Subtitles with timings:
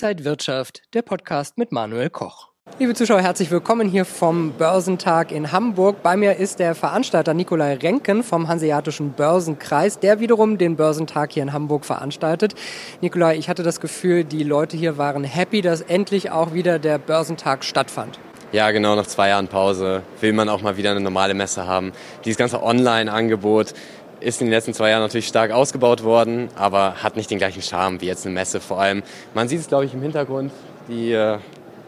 [0.00, 2.50] Inside Wirtschaft, der Podcast mit Manuel Koch.
[2.78, 6.04] Liebe Zuschauer, herzlich willkommen hier vom Börsentag in Hamburg.
[6.04, 11.42] Bei mir ist der Veranstalter Nikolai Renken vom Hanseatischen Börsenkreis, der wiederum den Börsentag hier
[11.42, 12.54] in Hamburg veranstaltet.
[13.00, 16.98] Nikolai, ich hatte das Gefühl, die Leute hier waren happy, dass endlich auch wieder der
[16.98, 18.20] Börsentag stattfand.
[18.52, 21.90] Ja, genau, nach zwei Jahren Pause will man auch mal wieder eine normale Messe haben.
[22.24, 23.74] Dieses ganze Online-Angebot
[24.20, 27.62] ist in den letzten zwei Jahren natürlich stark ausgebaut worden, aber hat nicht den gleichen
[27.62, 28.60] Charme wie jetzt eine Messe.
[28.60, 29.02] Vor allem,
[29.34, 30.52] man sieht es, glaube ich, im Hintergrund,
[30.88, 31.38] die äh,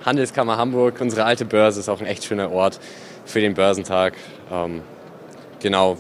[0.05, 2.80] Handelskammer Hamburg, unsere alte Börse, ist auch ein echt schöner Ort
[3.25, 4.15] für den Börsentag.
[4.51, 4.83] Ähm,
[5.61, 5.97] genau,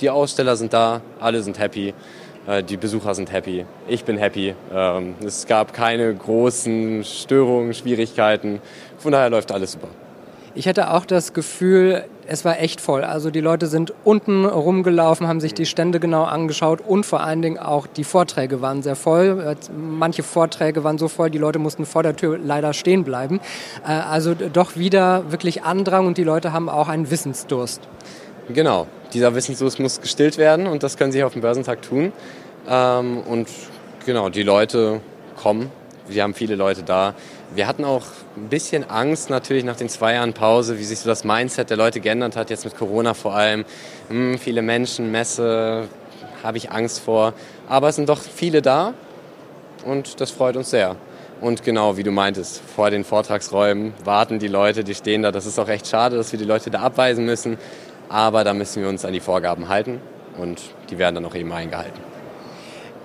[0.00, 1.94] die Aussteller sind da, alle sind happy,
[2.46, 4.54] äh, die Besucher sind happy, ich bin happy.
[4.72, 8.60] Ähm, es gab keine großen Störungen, Schwierigkeiten,
[8.98, 9.88] von daher läuft alles super.
[10.54, 13.04] Ich hatte auch das Gefühl, es war echt voll.
[13.04, 17.40] Also die Leute sind unten rumgelaufen, haben sich die Stände genau angeschaut und vor allen
[17.40, 19.56] Dingen auch die Vorträge waren sehr voll.
[19.74, 23.40] Manche Vorträge waren so voll, die Leute mussten vor der Tür leider stehen bleiben.
[23.82, 27.80] Äh, also doch wieder wirklich Andrang und die Leute haben auch einen Wissensdurst.
[28.50, 32.12] Genau, dieser Wissensdurst muss gestillt werden und das können sie auf dem Börsentag tun.
[32.68, 33.48] Ähm, und
[34.04, 35.00] genau, die Leute
[35.36, 35.70] kommen,
[36.06, 37.14] wir haben viele Leute da.
[37.54, 38.04] Wir hatten auch
[38.36, 41.78] ein bisschen Angst natürlich nach den zwei Jahren Pause, wie sich so das Mindset der
[41.78, 43.64] Leute geändert hat, jetzt mit Corona vor allem.
[44.08, 45.88] Hm, viele Menschen, Messe,
[46.42, 47.32] habe ich Angst vor.
[47.68, 48.92] Aber es sind doch viele da
[49.84, 50.96] und das freut uns sehr.
[51.40, 55.32] Und genau, wie du meintest, vor den Vortragsräumen warten die Leute, die stehen da.
[55.32, 57.56] Das ist auch echt schade, dass wir die Leute da abweisen müssen.
[58.08, 60.00] Aber da müssen wir uns an die Vorgaben halten
[60.36, 62.17] und die werden dann auch eben eingehalten.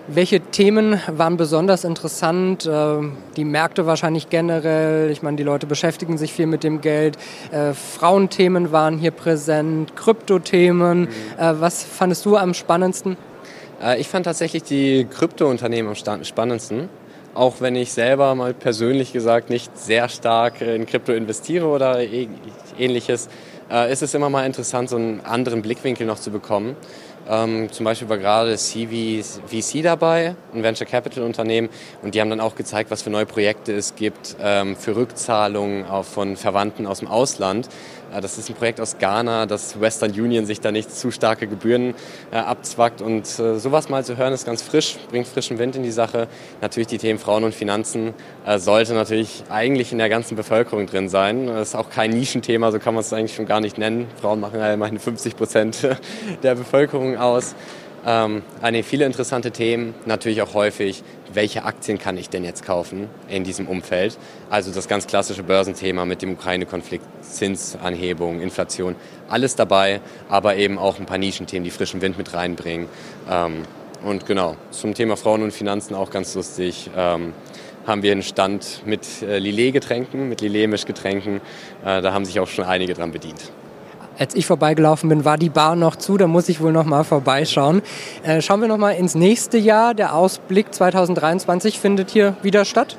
[0.08, 2.66] Welche Themen waren besonders interessant?
[2.66, 2.98] Äh,
[3.38, 5.10] die Märkte wahrscheinlich generell.
[5.10, 7.18] Ich meine, die Leute beschäftigen sich viel mit dem Geld.
[7.52, 11.04] Äh, Frauenthemen waren hier präsent, Kryptothemen.
[11.04, 11.08] Mhm.
[11.38, 13.16] Äh, was fandest du am spannendsten?
[13.98, 16.88] Ich fand tatsächlich die Kryptounternehmen am spannendsten.
[17.34, 22.00] Auch wenn ich selber mal persönlich gesagt nicht sehr stark in Krypto investiere oder
[22.80, 23.28] ähnliches,
[23.90, 26.78] ist es immer mal interessant, so einen anderen Blickwinkel noch zu bekommen.
[27.30, 31.70] Ähm, zum Beispiel war gerade CVC dabei, ein Venture Capital Unternehmen,
[32.02, 35.86] und die haben dann auch gezeigt, was für neue Projekte es gibt ähm, für Rückzahlungen
[35.86, 37.70] auch von Verwandten aus dem Ausland.
[38.14, 41.48] Äh, das ist ein Projekt aus Ghana, dass Western Union sich da nicht zu starke
[41.48, 41.96] Gebühren
[42.32, 43.02] äh, abzwackt.
[43.02, 46.28] Und äh, sowas mal zu hören, ist ganz frisch, bringt frischen Wind in die Sache.
[46.62, 48.14] Natürlich die Themen Frauen und Finanzen
[48.46, 51.48] äh, sollte natürlich eigentlich in der ganzen Bevölkerung drin sein.
[51.48, 54.08] Das ist auch kein Nischenthema, so kann man es eigentlich schon gar nicht nennen.
[54.22, 55.88] Frauen machen ja immerhin 50 Prozent
[56.44, 57.56] der Bevölkerung aus.
[58.06, 61.04] Ähm, eine, viele interessante Themen, natürlich auch häufig,
[61.34, 64.18] welche Aktien kann ich denn jetzt kaufen in diesem Umfeld?
[64.50, 68.96] Also das ganz klassische Börsenthema mit dem Ukraine-Konflikt, Zinsanhebung, Inflation,
[69.30, 72.88] alles dabei, aber eben auch ein paar Nischenthemen, die frischen Wind mit reinbringen.
[73.30, 73.64] Ähm,
[74.04, 76.90] und genau, zum Thema Frauen und Finanzen auch ganz lustig.
[76.96, 77.34] Ähm,
[77.88, 81.38] haben wir einen Stand mit äh, Lillet-Getränken, mit Lillet-Mischgetränken.
[81.86, 83.52] Äh, da haben sich auch schon einige dran bedient.
[84.20, 87.04] Als ich vorbeigelaufen bin, war die Bar noch zu, da muss ich wohl noch mal
[87.04, 87.82] vorbeischauen.
[88.24, 89.96] Äh, schauen wir noch mal ins nächste Jahr.
[89.96, 92.96] Der Ausblick 2023 findet hier wieder statt?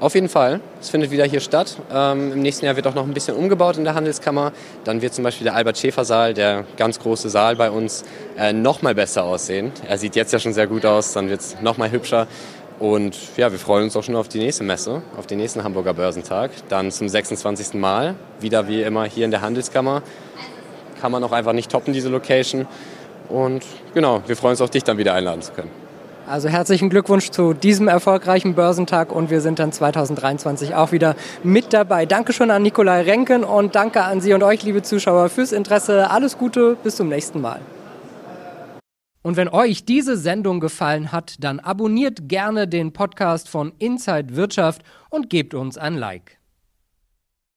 [0.00, 0.60] Auf jeden Fall.
[0.80, 1.76] Es findet wieder hier statt.
[1.90, 4.52] Ähm, Im nächsten Jahr wird auch noch ein bisschen umgebaut in der Handelskammer.
[4.84, 8.04] Dann wird zum Beispiel der Albert-Schäfer-Saal, der ganz große Saal bei uns,
[8.36, 9.72] äh, noch mal besser aussehen.
[9.88, 12.26] Er sieht jetzt ja schon sehr gut aus, dann wird es noch mal hübscher.
[12.78, 15.94] Und ja, wir freuen uns auch schon auf die nächste Messe, auf den nächsten Hamburger
[15.94, 16.50] Börsentag.
[16.68, 17.72] Dann zum 26.
[17.74, 20.02] Mal, wieder wie immer hier in der Handelskammer
[21.00, 22.66] kann man auch einfach nicht toppen, diese Location.
[23.28, 23.64] Und
[23.94, 25.70] genau, wir freuen uns auch, dich dann wieder einladen zu können.
[26.28, 31.14] Also herzlichen Glückwunsch zu diesem erfolgreichen Börsentag und wir sind dann 2023 auch wieder
[31.44, 32.04] mit dabei.
[32.04, 36.10] Dankeschön an Nikolai Renken und danke an Sie und euch, liebe Zuschauer, fürs Interesse.
[36.10, 37.60] Alles Gute, bis zum nächsten Mal.
[39.22, 44.82] Und wenn euch diese Sendung gefallen hat, dann abonniert gerne den Podcast von Inside Wirtschaft
[45.10, 46.35] und gebt uns ein Like.